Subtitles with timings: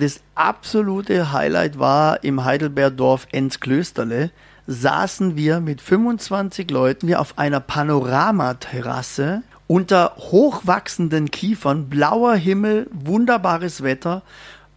[0.00, 4.30] Das absolute Highlight war im Heidelbergdorf Enzklösterle
[4.66, 13.82] saßen wir mit 25 Leuten wir auf einer Panoramaterrasse unter hochwachsenden Kiefern, blauer Himmel, wunderbares
[13.82, 14.22] Wetter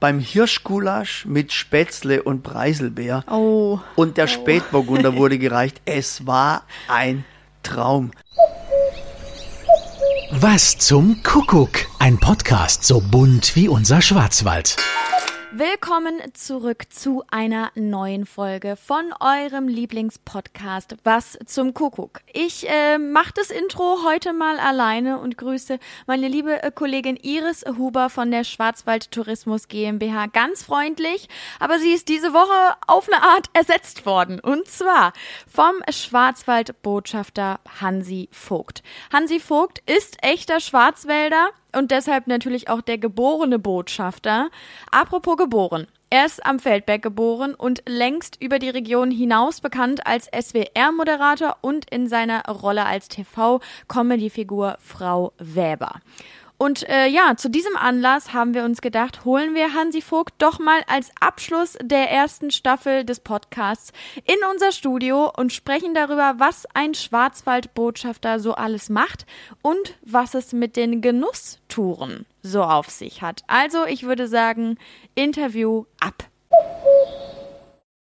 [0.02, 3.24] beim Hirschgulasch mit Spätzle und Preiselbeer.
[3.32, 3.80] Oh.
[3.96, 4.28] Und der oh.
[4.28, 5.80] Spätburgunder wurde gereicht.
[5.86, 7.24] Es war ein
[7.64, 8.12] Traum.
[10.32, 11.86] Was zum Kuckuck?
[12.00, 14.76] Ein Podcast so bunt wie unser Schwarzwald.
[15.56, 22.22] Willkommen zurück zu einer neuen Folge von eurem Lieblingspodcast Was zum Kuckuck.
[22.34, 25.78] Ich äh, mache das Intro heute mal alleine und grüße
[26.08, 31.30] meine liebe äh, Kollegin Iris Huber von der Schwarzwald Tourismus GmbH ganz freundlich,
[31.60, 35.14] aber sie ist diese Woche auf eine Art ersetzt worden und zwar
[35.48, 38.82] vom Schwarzwaldbotschafter Hansi Vogt.
[39.14, 44.50] Hansi Vogt ist echter Schwarzwälder und deshalb natürlich auch der geborene Botschafter.
[44.92, 45.88] Apropos geboren.
[46.10, 51.90] Er ist am Feldberg geboren und längst über die Region hinaus bekannt als SWR-Moderator und
[51.90, 56.02] in seiner Rolle als TV-Comedy-Figur Frau Weber.
[56.64, 60.60] Und äh, ja, zu diesem Anlass haben wir uns gedacht, holen wir Hansi Vogt doch
[60.60, 63.92] mal als Abschluss der ersten Staffel des Podcasts
[64.24, 69.26] in unser Studio und sprechen darüber, was ein Schwarzwaldbotschafter so alles macht
[69.62, 73.44] und was es mit den Genusstouren so auf sich hat.
[73.48, 74.78] Also, ich würde sagen,
[75.16, 76.30] Interview ab.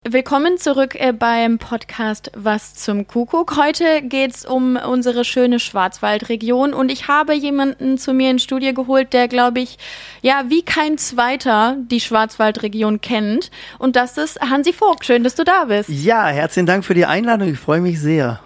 [0.07, 3.57] Willkommen zurück äh, beim Podcast Was zum Kuckuck.
[3.57, 9.13] Heute geht's um unsere schöne Schwarzwaldregion und ich habe jemanden zu mir ins Studio geholt,
[9.13, 9.79] der, glaube ich,
[10.21, 13.49] ja, wie kein zweiter die Schwarzwaldregion kennt.
[13.79, 15.05] Und das ist Hansi Vogt.
[15.05, 15.89] Schön, dass du da bist.
[15.89, 17.49] Ja, herzlichen Dank für die Einladung.
[17.49, 18.39] Ich freue mich sehr.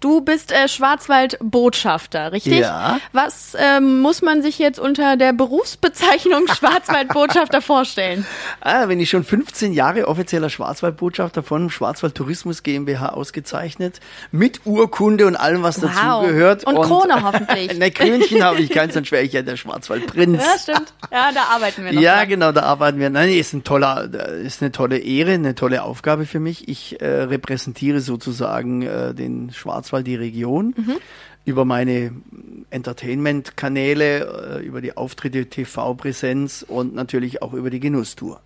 [0.00, 2.60] Du bist äh, Schwarzwaldbotschafter, richtig?
[2.60, 2.98] Ja.
[3.12, 8.26] Was ähm, muss man sich jetzt unter der Berufsbezeichnung Schwarzwaldbotschafter vorstellen?
[8.60, 15.26] Ah, wenn ich schon 15 Jahre offizieller Schwarzwaldbotschafter von Schwarzwald Tourismus GmbH ausgezeichnet, mit Urkunde
[15.26, 15.90] und allem, was Wow.
[15.94, 16.64] dazugehört.
[16.64, 17.78] Und Krone hoffentlich.
[17.78, 20.42] ne, Krönchen habe ich keins, dann wäre ich ja der Schwarzwaldprinz.
[20.42, 20.92] Ja, stimmt.
[21.10, 22.00] Ja, da arbeiten wir noch.
[22.00, 22.28] Ja, dran.
[22.28, 23.10] genau, da arbeiten wir.
[23.10, 24.08] Nein, ist ein toller,
[24.42, 26.68] ist eine tolle Ehre, eine tolle Aufgabe für mich.
[26.68, 29.71] Ich äh, repräsentiere sozusagen äh, den Schwarzwald,
[30.04, 30.74] die Region,
[31.44, 32.12] über meine
[32.70, 38.40] Entertainment-Kanäle, äh, über die Auftritte, TV-Präsenz und natürlich auch über die Genusstour.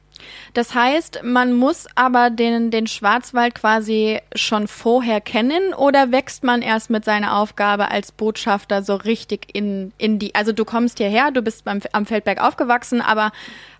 [0.55, 6.63] Das heißt, man muss aber den, den Schwarzwald quasi schon vorher kennen oder wächst man
[6.63, 11.31] erst mit seiner Aufgabe als Botschafter so richtig in, in die, also du kommst hierher,
[11.31, 13.31] du bist beim, am Feldberg aufgewachsen, aber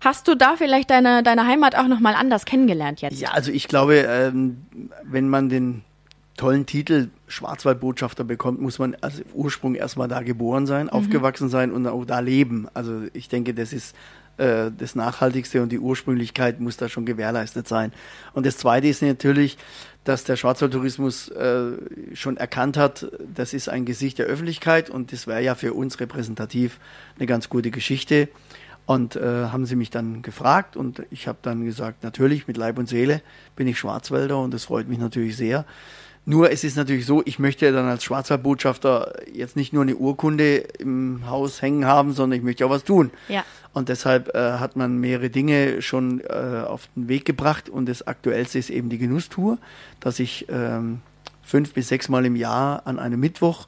[0.01, 3.19] hast du da vielleicht deine, deine Heimat auch nochmal anders kennengelernt jetzt?
[3.19, 4.65] Ja, also ich glaube, ähm,
[5.03, 5.83] wenn man den
[6.37, 11.85] tollen Titel Schwarzwaldbotschafter bekommt, muss man im Ursprung erstmal da geboren sein, aufgewachsen sein und
[11.87, 12.67] auch da leben.
[12.73, 13.95] Also ich denke, das ist
[14.37, 17.91] äh, das Nachhaltigste und die Ursprünglichkeit muss da schon gewährleistet sein.
[18.33, 19.57] Und das Zweite ist natürlich,
[20.03, 21.71] dass der Schwarzwaldtourismus äh,
[22.13, 25.99] schon erkannt hat, das ist ein Gesicht der Öffentlichkeit und das wäre ja für uns
[25.99, 26.79] repräsentativ
[27.17, 28.29] eine ganz gute Geschichte.
[28.85, 32.79] Und äh, haben sie mich dann gefragt und ich habe dann gesagt, natürlich mit Leib
[32.79, 33.21] und Seele
[33.57, 35.65] bin ich Schwarzwälder und das freut mich natürlich sehr.
[36.29, 40.57] Nur es ist natürlich so, ich möchte dann als Schwarzwaldbotschafter jetzt nicht nur eine Urkunde
[40.57, 43.11] im Haus hängen haben, sondern ich möchte auch was tun.
[43.29, 43.45] Ja.
[43.71, 48.05] Und deshalb äh, hat man mehrere Dinge schon äh, auf den Weg gebracht und das
[48.05, 49.57] Aktuellste ist eben die Genusstour,
[50.01, 50.99] dass ich ähm,
[51.43, 53.65] fünf bis sechs Mal im Jahr an einem Mittwoch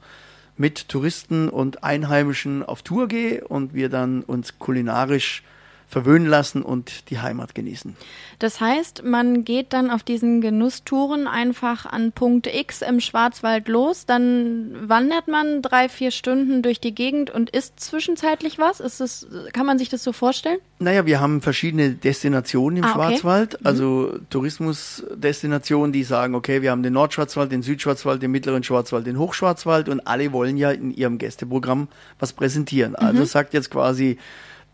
[0.57, 5.43] mit Touristen und Einheimischen auf Tour gehe und wir dann uns kulinarisch
[5.89, 7.95] verwöhnen lassen und die Heimat genießen.
[8.37, 14.05] Das heißt, man geht dann auf diesen Genusstouren einfach an Punkt X im Schwarzwald los,
[14.05, 18.79] dann wandert man drei, vier Stunden durch die Gegend und isst zwischenzeitlich was?
[18.79, 20.59] Ist das, kann man sich das so vorstellen?
[20.77, 22.99] Naja, wir haben verschiedene Destinationen im Ah, okay.
[22.99, 29.07] Schwarzwald, also Tourismusdestinationen, die sagen, okay, wir haben den Nordschwarzwald, den Südschwarzwald, den mittleren Schwarzwald,
[29.07, 31.87] den Hochschwarzwald und alle wollen ja in ihrem Gästeprogramm
[32.19, 32.95] was präsentieren.
[32.95, 34.17] Also sagt jetzt quasi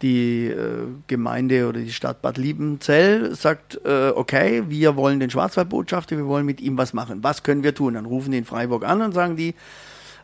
[0.01, 6.17] die äh, Gemeinde oder die Stadt Bad Liebenzell sagt, äh, okay, wir wollen den Schwarzwaldbotschafter,
[6.17, 7.23] wir wollen mit ihm was machen.
[7.23, 7.93] Was können wir tun?
[7.93, 9.55] Dann rufen die in Freiburg an und sagen die,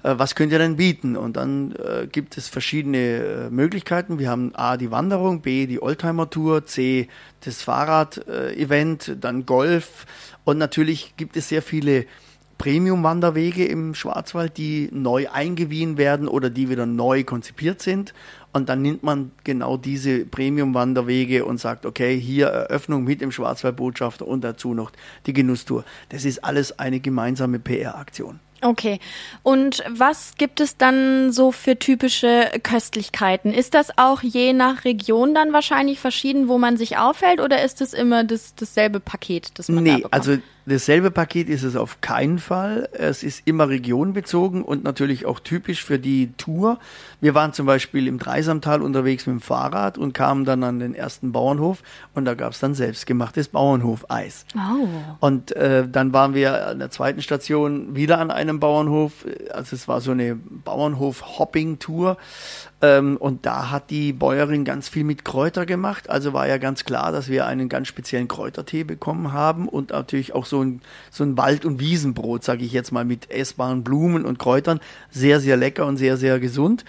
[0.03, 1.15] äh, was könnt ihr denn bieten?
[1.15, 4.19] Und dann äh, gibt es verschiedene äh, Möglichkeiten.
[4.19, 7.07] Wir haben A, die Wanderung, B, die Oldtimer-Tour, C,
[7.45, 10.05] das Fahrrad-Event, dann Golf
[10.43, 12.05] und natürlich gibt es sehr viele
[12.57, 18.13] Premium-Wanderwege im Schwarzwald, die neu eingewiesen werden oder die wieder neu konzipiert sind.
[18.53, 24.27] Und dann nimmt man genau diese Premium-Wanderwege und sagt, okay, hier Eröffnung mit dem Schwarzwaldbotschafter
[24.27, 24.91] und dazu noch
[25.25, 25.85] die Genusstour.
[26.09, 28.39] Das ist alles eine gemeinsame PR-Aktion.
[28.61, 28.99] Okay.
[29.43, 33.53] Und was gibt es dann so für typische Köstlichkeiten?
[33.53, 37.81] Ist das auch je nach Region dann wahrscheinlich verschieden, wo man sich aufhält, oder ist
[37.81, 40.13] es immer das, dasselbe Paket, das man nee, da bekommt?
[40.13, 42.89] also dasselbe Paket ist es auf keinen Fall.
[42.91, 46.79] Es ist immer regionbezogen und natürlich auch typisch für die Tour.
[47.19, 50.95] Wir waren zum Beispiel im Dreisamtal unterwegs mit dem Fahrrad und kamen dann an den
[50.95, 54.45] ersten Bauernhof und da gab es dann selbstgemachtes Bauernhofeis.
[54.55, 54.87] Oh.
[55.19, 59.25] Und äh, dann waren wir an der zweiten Station wieder an einem Bauernhof.
[59.51, 62.17] Also es war so eine Bauernhof-Hopping-Tour.
[62.81, 66.09] Ähm, und da hat die Bäuerin ganz viel mit Kräuter gemacht.
[66.09, 70.33] Also war ja ganz klar, dass wir einen ganz speziellen Kräutertee bekommen haben und natürlich
[70.33, 74.25] auch so ein, so ein Wald- und Wiesenbrot, sage ich jetzt mal, mit essbaren Blumen
[74.25, 74.79] und Kräutern.
[75.09, 76.85] Sehr, sehr lecker und sehr, sehr gesund.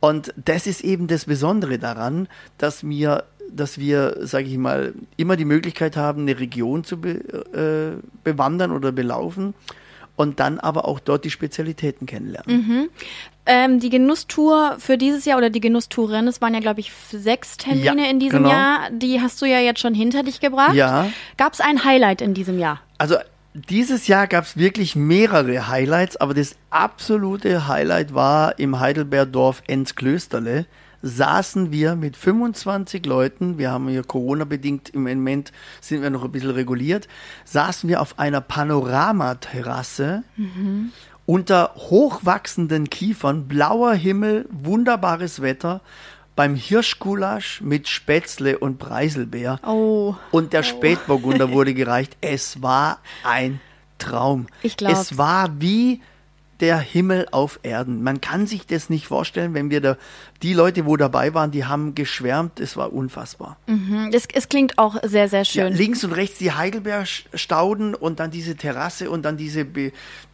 [0.00, 5.36] Und das ist eben das Besondere daran, dass mir dass wir, sage ich mal, immer
[5.36, 7.10] die Möglichkeit haben, eine Region zu be,
[7.52, 9.52] äh, bewandern oder belaufen
[10.16, 12.88] und dann aber auch dort die Spezialitäten kennenlernen.
[13.44, 17.56] Ähm, die Genusstour für dieses Jahr oder die Genusstouren, es waren ja, glaube ich, sechs
[17.56, 18.50] Termine Ja, in diesem genau.
[18.50, 18.90] Jahr.
[18.90, 20.74] Die hast du ja jetzt schon hinter dich gebracht.
[20.74, 21.08] Ja.
[21.36, 22.80] Gab es ein Highlight in diesem Jahr?
[23.02, 23.16] Also
[23.52, 30.66] dieses Jahr gab es wirklich mehrere Highlights, aber das absolute Highlight war im Heidelbergdorf Enzklösterle.
[31.02, 35.50] Saßen wir mit 25 Leuten, wir haben hier Corona-bedingt im Moment,
[35.80, 37.08] sind wir noch ein bisschen reguliert,
[37.44, 40.22] saßen wir auf einer Panoramaterrasse
[41.26, 45.80] unter hochwachsenden Kiefern, blauer Himmel, wunderbares Wetter,
[46.36, 49.60] beim Hirschgulasch mit Spätzle und Preiselbeer.
[49.66, 50.14] Oh.
[50.30, 52.16] Und der Spätburgunder wurde gereicht.
[52.20, 53.60] Es war ein
[53.98, 54.46] Traum.
[54.62, 55.12] Ich glaub's.
[55.12, 56.00] Es war wie
[56.60, 58.02] der Himmel auf Erden.
[58.02, 59.96] Man kann sich das nicht vorstellen, wenn wir da,
[60.42, 62.58] die Leute, wo dabei waren, die haben geschwärmt.
[62.60, 63.56] Es war unfassbar.
[63.66, 65.72] Hm, Es, es klingt auch sehr, sehr Ja, schön.
[65.74, 69.66] links und rechts die Heidelbergstauden und dann diese Terrasse und dann diese,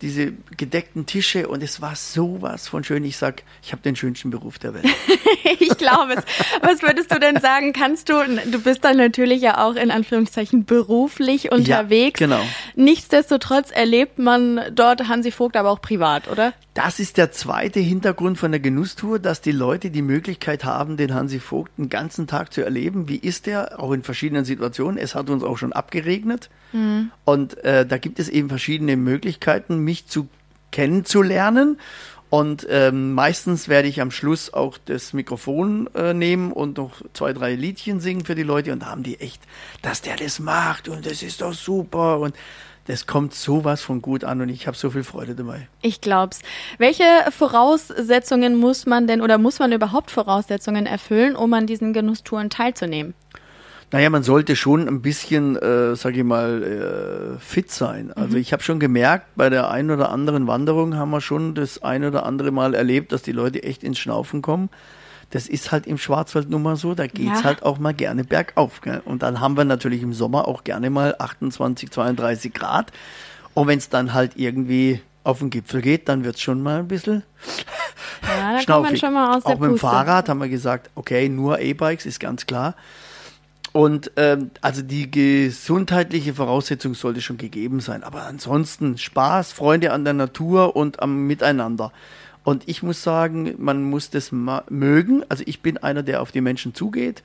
[0.00, 3.04] diese gedeckten Tische und es war sowas von schön.
[3.04, 4.86] Ich sag, ich habe den schönsten Beruf der Welt.
[5.60, 6.24] ich glaube es.
[6.62, 7.72] Was würdest du denn sagen?
[7.72, 8.14] Kannst du,
[8.50, 12.18] du bist dann natürlich ja auch in Anführungszeichen beruflich unterwegs.
[12.18, 12.40] genau.
[12.76, 16.52] Nichtsdestotrotz erlebt man dort Hansi Vogt aber auch privat, oder?
[16.78, 21.12] Das ist der zweite Hintergrund von der Genusstour, dass die Leute die Möglichkeit haben, den
[21.12, 23.08] Hansi Vogt den ganzen Tag zu erleben.
[23.08, 23.80] Wie ist er?
[23.80, 24.96] Auch in verschiedenen Situationen.
[24.96, 26.50] Es hat uns auch schon abgeregnet.
[27.24, 30.28] Und äh, da gibt es eben verschiedene Möglichkeiten, mich zu
[30.70, 31.80] kennenzulernen.
[32.30, 37.32] Und ähm, meistens werde ich am Schluss auch das Mikrofon äh, nehmen und noch zwei,
[37.32, 38.72] drei Liedchen singen für die Leute.
[38.72, 39.42] Und da haben die echt,
[39.82, 42.20] dass der das macht und das ist doch super.
[42.20, 42.36] Und
[42.88, 45.68] das kommt sowas von gut an und ich habe so viel Freude dabei.
[45.82, 46.40] Ich glaub's.
[46.78, 52.48] Welche Voraussetzungen muss man denn oder muss man überhaupt Voraussetzungen erfüllen, um an diesen Genusstouren
[52.48, 53.12] teilzunehmen?
[53.90, 58.10] Naja, man sollte schon ein bisschen, äh, sag ich mal, äh, fit sein.
[58.14, 61.82] Also ich habe schon gemerkt, bei der einen oder anderen Wanderung haben wir schon das
[61.82, 64.70] ein oder andere Mal erlebt, dass die Leute echt ins Schnaufen kommen.
[65.30, 67.44] Das ist halt im Schwarzwald nun mal so, da geht's Ja.
[67.44, 68.80] halt auch mal gerne bergauf.
[68.80, 69.02] Gell?
[69.04, 72.92] Und dann haben wir natürlich im Sommer auch gerne mal 28, 32 Grad.
[73.54, 76.88] Und wenn es dann halt irgendwie auf den Gipfel geht, dann wird's schon mal ein
[76.88, 77.22] bisschen
[78.22, 79.00] Ja, da kommt man schnaufig.
[79.00, 79.78] schon mal aus Auch der mit dem.
[79.78, 82.74] Fahrrad haben wir gesagt, okay, nur E-Bikes ist ganz klar.
[83.72, 88.02] Und ähm, also die gesundheitliche Voraussetzung sollte schon gegeben sein.
[88.02, 91.92] Aber ansonsten Spaß, Freunde an der Natur und am Miteinander.
[92.44, 95.24] Und ich muss sagen, man muss das mögen.
[95.28, 97.22] Also ich bin einer, der auf die Menschen zugeht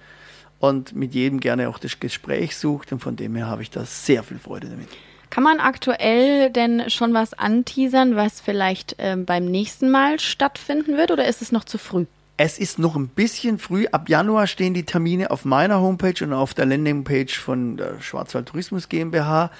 [0.60, 2.92] und mit jedem gerne auch das Gespräch sucht.
[2.92, 4.90] Und von dem her habe ich da sehr viel Freude damit.
[5.30, 11.10] Kann man aktuell denn schon was anteasern, was vielleicht ähm, beim nächsten Mal stattfinden wird
[11.10, 12.06] oder ist es noch zu früh?
[12.38, 13.88] Es ist noch ein bisschen früh.
[13.92, 18.48] Ab Januar stehen die Termine auf meiner Homepage und auf der Landingpage von der Schwarzwald
[18.48, 19.52] Tourismus GmbH.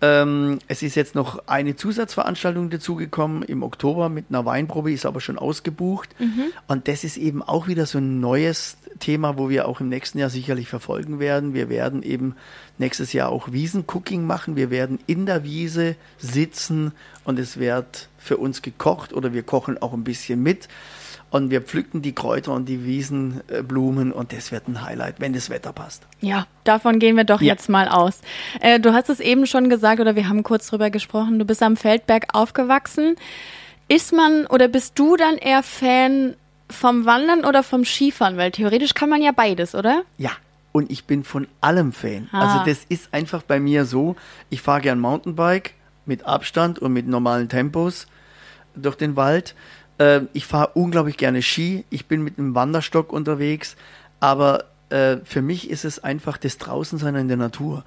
[0.00, 5.20] Ähm, es ist jetzt noch eine Zusatzveranstaltung dazugekommen im Oktober mit einer Weinprobe, ist aber
[5.20, 6.10] schon ausgebucht.
[6.68, 10.18] Und das ist eben auch wieder so ein neues Thema, wo wir auch im nächsten
[10.18, 11.52] Jahr sicherlich verfolgen werden.
[11.52, 12.36] Wir werden eben
[12.78, 14.54] nächstes Jahr auch Wiesencooking machen.
[14.54, 16.92] Wir werden in der Wiese sitzen
[17.24, 20.68] und es wird für uns gekocht oder wir kochen auch ein bisschen mit.
[21.30, 25.50] Und wir pflücken die Kräuter und die Wiesenblumen und das wird ein Highlight, wenn das
[25.50, 26.06] Wetter passt.
[26.20, 27.52] Ja, davon gehen wir doch Ja.
[27.54, 28.20] jetzt mal aus.
[28.60, 31.62] Äh, du hast es eben schon gesagt oder wir haben kurz drüber gesprochen, du bist
[31.62, 33.16] am Feldberg aufgewachsen.
[33.88, 36.34] Ist man oder bist du dann eher Fan
[36.70, 38.36] vom Wandern oder vom Skifahren?
[38.36, 40.02] Weil theoretisch kann man ja beides, oder?
[40.18, 40.32] Ja,
[40.72, 42.28] und ich bin von allem Fan.
[42.32, 42.40] Ah.
[42.58, 44.16] Also das ist einfach bei mir so,
[44.50, 45.74] ich fahre gern Mountainbike
[46.04, 48.06] mit Abstand und mit normalen Tempos
[48.74, 49.54] durch den Wald.
[49.98, 51.84] Äh, ich fahre unglaublich gerne Ski.
[51.90, 53.76] Ich bin mit einem Wanderstock unterwegs.
[54.20, 57.84] Aber äh, für mich ist es einfach das Draußensein in der Natur.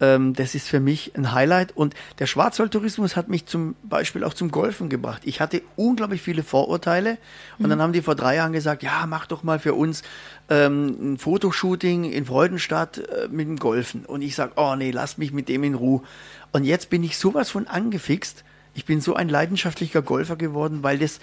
[0.00, 1.76] Ähm, das ist für mich ein Highlight.
[1.76, 5.22] Und der Schwarzwaldtourismus hat mich zum Beispiel auch zum Golfen gebracht.
[5.24, 7.18] Ich hatte unglaublich viele Vorurteile.
[7.58, 7.70] Und mhm.
[7.70, 10.02] dann haben die vor drei Jahren gesagt, ja, mach doch mal für uns
[10.48, 14.06] ähm, ein Fotoshooting in Freudenstadt äh, mit dem Golfen.
[14.06, 16.02] Und ich sage, oh nee, lass mich mit dem in Ruhe.
[16.52, 18.44] Und jetzt bin ich sowas von angefixt.
[18.80, 21.20] Ich bin so ein leidenschaftlicher Golfer geworden, weil das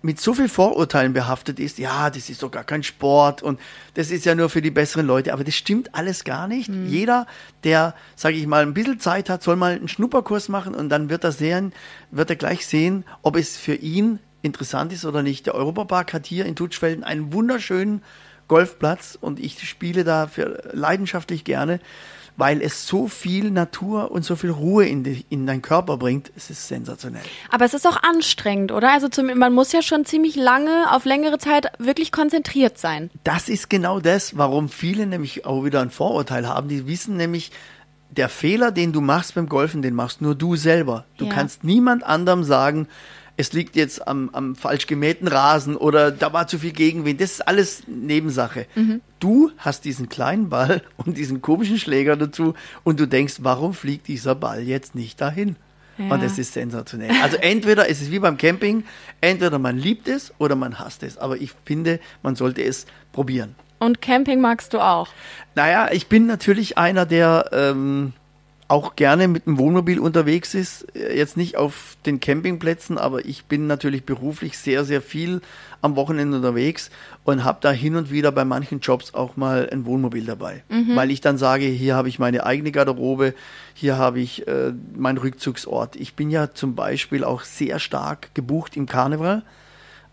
[0.00, 3.60] mit so viel Vorurteilen behaftet ist, ja, das ist doch gar kein Sport und
[3.92, 6.70] das ist ja nur für die besseren Leute, aber das stimmt alles gar nicht.
[6.70, 6.86] Mhm.
[6.86, 7.26] Jeder,
[7.62, 11.10] der, sage ich mal, ein bisschen Zeit hat, soll mal einen Schnupperkurs machen und dann
[11.10, 11.74] wird er sehen,
[12.10, 15.44] wird er gleich sehen, ob es für ihn interessant ist oder nicht.
[15.44, 18.02] Der Europapark hat hier in Tutschfelden einen wunderschönen
[18.48, 21.80] Golfplatz und ich spiele da für leidenschaftlich gerne
[22.42, 26.32] weil es so viel Natur und so viel Ruhe in, die, in deinen Körper bringt.
[26.36, 27.22] Es ist sensationell.
[27.52, 28.90] Aber es ist auch anstrengend, oder?
[28.90, 33.10] Also zum, man muss ja schon ziemlich lange, auf längere Zeit wirklich konzentriert sein.
[33.22, 36.66] Das ist genau das, warum viele nämlich auch wieder ein Vorurteil haben.
[36.66, 37.52] Die wissen nämlich,
[38.10, 41.04] der Fehler, den du machst beim Golfen, den machst nur du selber.
[41.18, 41.32] Du ja.
[41.32, 42.88] kannst niemand anderem sagen,
[43.36, 47.20] es liegt jetzt am, am falsch gemähten Rasen oder da war zu viel Gegenwind.
[47.20, 48.66] Das ist alles Nebensache.
[48.74, 49.00] Mhm.
[49.20, 54.08] Du hast diesen kleinen Ball und diesen komischen Schläger dazu und du denkst, warum fliegt
[54.08, 55.56] dieser Ball jetzt nicht dahin?
[55.98, 56.14] Ja.
[56.14, 57.10] Und das ist sensationell.
[57.22, 58.84] Also entweder ist es wie beim Camping,
[59.20, 61.18] entweder man liebt es oder man hasst es.
[61.18, 63.54] Aber ich finde, man sollte es probieren.
[63.78, 65.08] Und Camping magst du auch?
[65.54, 68.12] Naja, ich bin natürlich einer, der ähm,
[68.72, 70.86] auch gerne mit dem Wohnmobil unterwegs ist.
[70.94, 75.42] Jetzt nicht auf den Campingplätzen, aber ich bin natürlich beruflich sehr, sehr viel
[75.82, 76.90] am Wochenende unterwegs
[77.22, 80.64] und habe da hin und wieder bei manchen Jobs auch mal ein Wohnmobil dabei.
[80.70, 80.96] Mhm.
[80.96, 83.34] Weil ich dann sage, hier habe ich meine eigene Garderobe,
[83.74, 85.94] hier habe ich äh, meinen Rückzugsort.
[85.96, 89.42] Ich bin ja zum Beispiel auch sehr stark gebucht im Karneval.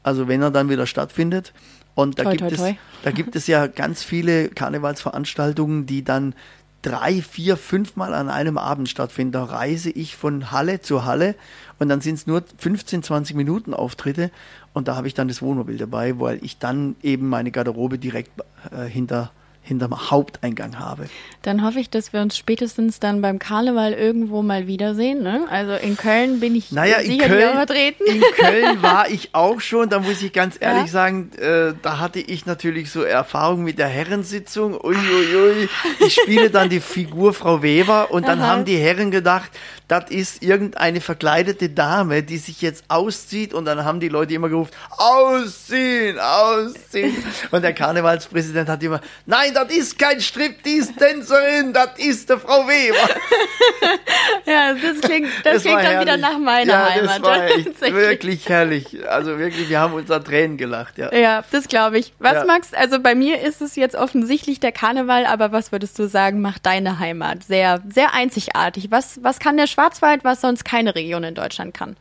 [0.04, 1.54] Also wenn er dann wieder stattfindet.
[1.96, 2.70] Und da, toi, gibt, toi, toi.
[2.70, 6.34] Es, da gibt es ja ganz viele Karnevalsveranstaltungen, die dann
[6.82, 9.34] drei, vier, fünfmal an einem Abend stattfinden.
[9.34, 11.36] Da reise ich von Halle zu Halle
[11.78, 14.32] und dann sind es nur 15, 20 Minuten Auftritte
[14.74, 18.32] und da habe ich dann das Wohnmobil dabei, weil ich dann eben meine Garderobe direkt
[18.72, 19.32] äh, hinter
[19.62, 21.10] hinterm Haupteingang habe.
[21.44, 25.22] Dann hoffe ich, dass wir uns spätestens dann beim Karneval irgendwo mal wiedersehen.
[25.22, 25.46] Ne?
[25.50, 28.04] Also in Köln bin ich naja, sicher in Köln, vertreten.
[28.08, 30.88] In Köln war ich auch schon, da muss ich ganz ehrlich ja.
[30.88, 34.74] sagen, äh, da hatte ich natürlich so Erfahrung mit der Herrensitzung.
[34.74, 35.70] Uiuiui.
[36.00, 38.48] Ich spiele dann die Figur Frau Weber und dann Aha.
[38.48, 39.52] haben die Herren gedacht,
[39.88, 44.48] das ist irgendeine verkleidete Dame, die sich jetzt auszieht und dann haben die Leute immer
[44.48, 47.16] gerufen, ausziehen, ausziehen.
[47.50, 52.98] Und der Karnevalspräsident hat immer, nein, das ist kein Striptease-Tänzerin, das ist der Frau Weber.
[54.46, 57.16] ja, das klingt, das, das klingt dann wieder nach meiner ja, Heimat.
[57.16, 58.98] Das war echt wirklich herrlich.
[59.10, 61.14] Also wirklich, wir haben unser Tränen gelacht, ja.
[61.14, 62.14] Ja, das glaube ich.
[62.20, 62.46] Was ja.
[62.46, 66.42] magst, also bei mir ist es jetzt offensichtlich der Karneval, aber was würdest du sagen,
[66.42, 68.92] macht deine Heimat sehr, sehr einzigartig?
[68.92, 71.96] Was, was kann der Schwarzwald, was sonst keine Region in Deutschland kann?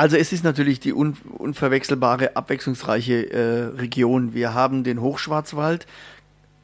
[0.00, 4.32] Also es ist natürlich die un unverwechselbare, abwechslungsreiche äh, Region.
[4.32, 5.86] Wir haben den Hochschwarzwald,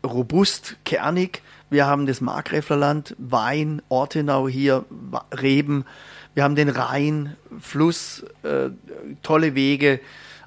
[0.05, 1.43] robust, kernig.
[1.71, 4.85] Wir haben das Markgräflerland, Wein, Ortenau hier,
[5.41, 5.85] Reben.
[6.35, 8.71] Wir haben den Rhein, Fluss, äh,
[9.23, 10.01] tolle Wege.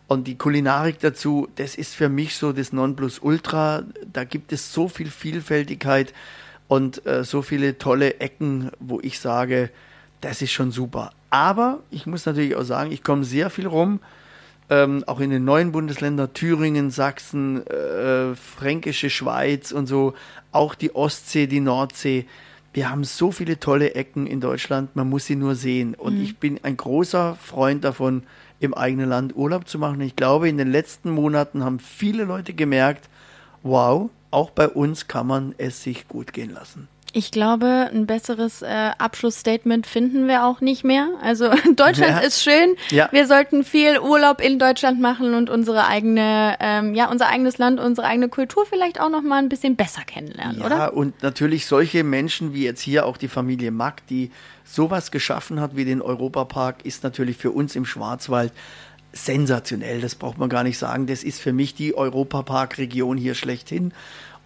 [0.07, 3.83] Und die Kulinarik dazu, das ist für mich so das Nonplusultra.
[4.11, 6.13] Da gibt es so viel Vielfältigkeit
[6.67, 9.69] und äh, so viele tolle Ecken, wo ich sage,
[10.21, 11.11] das ist schon super.
[11.29, 13.99] Aber ich muss natürlich auch sagen, ich komme sehr viel rum,
[14.69, 20.13] ähm, auch in den neuen Bundesländern, Thüringen, Sachsen, äh, Fränkische Schweiz und so,
[20.51, 22.25] auch die Ostsee, die Nordsee.
[22.71, 25.95] Wir haben so viele tolle Ecken in Deutschland, man muss sie nur sehen.
[25.95, 26.23] Und mhm.
[26.23, 28.23] ich bin ein großer Freund davon,
[28.59, 30.01] im eigenen Land Urlaub zu machen.
[30.01, 33.09] Ich glaube, in den letzten Monaten haben viele Leute gemerkt,
[33.63, 36.87] wow, auch bei uns kann man es sich gut gehen lassen.
[37.13, 41.09] Ich glaube, ein besseres äh, Abschlussstatement finden wir auch nicht mehr.
[41.21, 42.19] Also Deutschland ja.
[42.19, 42.75] ist schön.
[42.91, 43.09] Ja.
[43.11, 47.79] Wir sollten viel Urlaub in Deutschland machen und unsere eigene, ähm, ja, unser eigenes Land,
[47.79, 50.77] unsere eigene Kultur vielleicht auch noch mal ein bisschen besser kennenlernen, ja, oder?
[50.77, 54.31] Ja, und natürlich solche Menschen wie jetzt hier auch die Familie Mack, die
[54.63, 58.53] sowas geschaffen hat wie den Europapark, ist natürlich für uns im Schwarzwald
[59.13, 60.01] sensationell.
[60.01, 61.07] Das braucht man gar nicht sagen.
[61.07, 63.93] Das ist für mich die Europapark-Region hier schlechthin.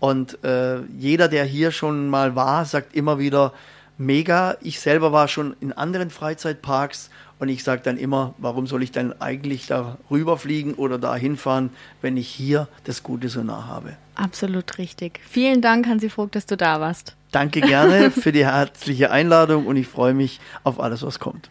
[0.03, 3.53] Und äh, jeder, der hier schon mal war, sagt immer wieder,
[3.97, 4.57] mega.
[4.59, 8.91] Ich selber war schon in anderen Freizeitparks und ich sage dann immer, warum soll ich
[8.91, 11.69] dann eigentlich da rüberfliegen oder da hinfahren,
[12.01, 13.93] wenn ich hier das Gute so nah habe.
[14.15, 15.21] Absolut richtig.
[15.25, 17.15] Vielen Dank, Hansi Vogt, dass du da warst.
[17.31, 21.49] Danke gerne für die herzliche Einladung und ich freue mich auf alles, was kommt.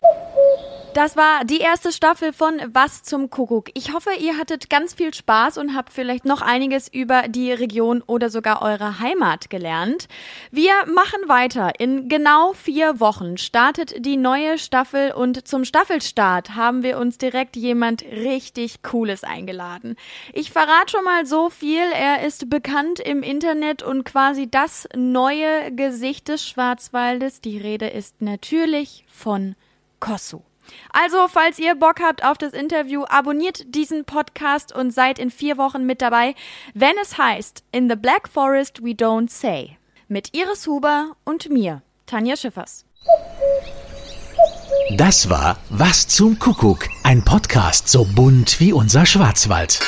[0.95, 3.71] Das war die erste Staffel von Was zum Kuckuck.
[3.73, 8.03] Ich hoffe, ihr hattet ganz viel Spaß und habt vielleicht noch einiges über die Region
[8.07, 10.07] oder sogar eure Heimat gelernt.
[10.51, 11.81] Wir machen weiter.
[11.81, 17.57] In genau vier Wochen startet die neue Staffel und zum Staffelstart haben wir uns direkt
[17.57, 19.97] jemand richtig Cooles eingeladen.
[20.35, 21.91] Ich verrate schon mal so viel.
[21.95, 27.41] Er ist bekannt im Internet und quasi das neue Gesicht des Schwarzwaldes.
[27.41, 29.57] Die Rede ist natürlich von
[29.99, 30.43] Kossu.
[30.93, 35.57] Also, falls ihr Bock habt auf das Interview, abonniert diesen Podcast und seid in vier
[35.59, 36.35] Wochen mit dabei,
[36.75, 39.79] wenn es heißt In the Black Forest We Don't Say.
[40.09, 42.85] Mit Iris Huber und mir, Tanja Schiffers.
[44.97, 49.81] Das war Was zum Kuckuck, ein Podcast so bunt wie unser Schwarzwald.